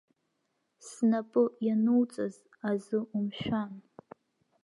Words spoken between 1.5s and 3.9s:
иануҵаз азы умшәан!